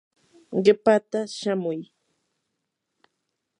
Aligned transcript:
qipaata 0.63 1.19
shamuy. 1.37 1.79